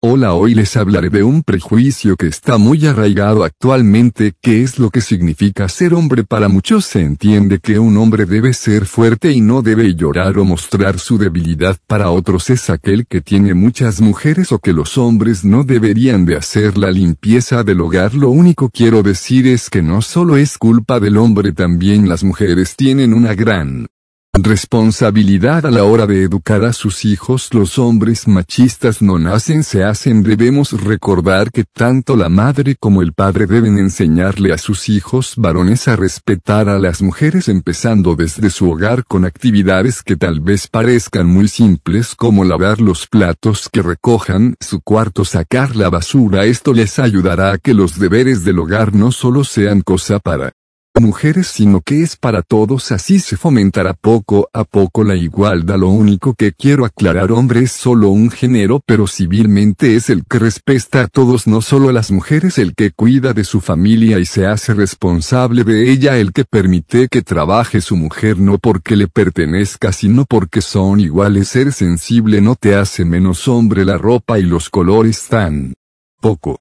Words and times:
Hola, 0.00 0.34
hoy 0.34 0.54
les 0.54 0.76
hablaré 0.76 1.10
de 1.10 1.24
un 1.24 1.42
prejuicio 1.42 2.14
que 2.14 2.28
está 2.28 2.56
muy 2.56 2.86
arraigado 2.86 3.42
actualmente, 3.42 4.32
que 4.40 4.62
es 4.62 4.78
lo 4.78 4.90
que 4.90 5.00
significa 5.00 5.68
ser 5.68 5.92
hombre. 5.92 6.22
Para 6.22 6.46
muchos 6.46 6.84
se 6.84 7.00
entiende 7.00 7.58
que 7.58 7.80
un 7.80 7.96
hombre 7.96 8.24
debe 8.24 8.52
ser 8.52 8.86
fuerte 8.86 9.32
y 9.32 9.40
no 9.40 9.60
debe 9.60 9.96
llorar 9.96 10.38
o 10.38 10.44
mostrar 10.44 11.00
su 11.00 11.18
debilidad. 11.18 11.78
Para 11.88 12.10
otros 12.10 12.48
es 12.48 12.70
aquel 12.70 13.08
que 13.08 13.22
tiene 13.22 13.54
muchas 13.54 14.00
mujeres 14.00 14.52
o 14.52 14.60
que 14.60 14.72
los 14.72 14.96
hombres 14.98 15.44
no 15.44 15.64
deberían 15.64 16.26
de 16.26 16.36
hacer 16.36 16.78
la 16.78 16.92
limpieza 16.92 17.64
del 17.64 17.80
hogar. 17.80 18.14
Lo 18.14 18.30
único 18.30 18.70
quiero 18.70 19.02
decir 19.02 19.48
es 19.48 19.68
que 19.68 19.82
no 19.82 20.00
solo 20.00 20.36
es 20.36 20.58
culpa 20.58 21.00
del 21.00 21.16
hombre, 21.16 21.50
también 21.50 22.08
las 22.08 22.22
mujeres 22.22 22.76
tienen 22.76 23.12
una 23.12 23.34
gran 23.34 23.88
Responsabilidad 24.40 25.66
a 25.66 25.70
la 25.70 25.82
hora 25.82 26.06
de 26.06 26.22
educar 26.22 26.64
a 26.64 26.72
sus 26.72 27.04
hijos. 27.04 27.52
Los 27.52 27.76
hombres 27.76 28.28
machistas 28.28 29.02
no 29.02 29.18
nacen, 29.18 29.64
se 29.64 29.82
hacen. 29.82 30.22
Debemos 30.22 30.80
recordar 30.80 31.50
que 31.50 31.64
tanto 31.64 32.14
la 32.14 32.28
madre 32.28 32.76
como 32.78 33.02
el 33.02 33.12
padre 33.12 33.46
deben 33.46 33.78
enseñarle 33.78 34.52
a 34.52 34.58
sus 34.58 34.88
hijos 34.88 35.34
varones 35.36 35.88
a 35.88 35.96
respetar 35.96 36.68
a 36.68 36.78
las 36.78 37.02
mujeres 37.02 37.48
empezando 37.48 38.14
desde 38.14 38.50
su 38.50 38.70
hogar 38.70 39.04
con 39.04 39.24
actividades 39.24 40.02
que 40.02 40.16
tal 40.16 40.40
vez 40.40 40.68
parezcan 40.68 41.26
muy 41.26 41.48
simples 41.48 42.14
como 42.14 42.44
lavar 42.44 42.80
los 42.80 43.08
platos 43.08 43.68
que 43.72 43.82
recojan 43.82 44.54
su 44.60 44.80
cuarto, 44.80 45.24
sacar 45.24 45.74
la 45.74 45.90
basura. 45.90 46.44
Esto 46.44 46.72
les 46.72 47.00
ayudará 47.00 47.52
a 47.52 47.58
que 47.58 47.74
los 47.74 47.98
deberes 47.98 48.44
del 48.44 48.60
hogar 48.60 48.94
no 48.94 49.10
solo 49.10 49.42
sean 49.42 49.80
cosa 49.80 50.20
para 50.20 50.52
mujeres 51.00 51.46
sino 51.48 51.80
que 51.80 52.02
es 52.02 52.16
para 52.16 52.42
todos 52.42 52.92
así 52.92 53.18
se 53.18 53.36
fomentará 53.36 53.94
poco 53.94 54.48
a 54.52 54.64
poco 54.64 55.04
la 55.04 55.16
igualdad. 55.16 55.78
Lo 55.78 55.88
único 55.88 56.34
que 56.34 56.52
quiero 56.52 56.84
aclarar 56.84 57.32
hombre 57.32 57.60
es 57.60 57.72
solo 57.72 58.10
un 58.10 58.30
género 58.30 58.80
pero 58.84 59.06
civilmente 59.06 59.96
es 59.96 60.10
el 60.10 60.24
que 60.24 60.38
respeta 60.38 61.02
a 61.02 61.06
todos 61.08 61.46
no 61.46 61.60
solo 61.60 61.88
a 61.88 61.92
las 61.92 62.10
mujeres 62.10 62.58
el 62.58 62.74
que 62.74 62.90
cuida 62.90 63.32
de 63.32 63.44
su 63.44 63.60
familia 63.60 64.18
y 64.18 64.24
se 64.24 64.46
hace 64.46 64.74
responsable 64.74 65.64
de 65.64 65.90
ella 65.90 66.16
el 66.18 66.32
que 66.32 66.44
permite 66.44 67.08
que 67.08 67.22
trabaje 67.22 67.80
su 67.80 67.96
mujer 67.96 68.38
no 68.38 68.58
porque 68.58 68.96
le 68.96 69.08
pertenezca 69.08 69.92
sino 69.92 70.24
porque 70.24 70.60
son 70.60 71.00
iguales. 71.00 71.48
Ser 71.48 71.72
sensible 71.72 72.40
no 72.40 72.54
te 72.54 72.74
hace 72.74 73.04
menos 73.04 73.48
hombre 73.48 73.84
la 73.84 73.98
ropa 73.98 74.38
y 74.38 74.42
los 74.42 74.70
colores 74.70 75.26
tan 75.28 75.74
poco 76.20 76.60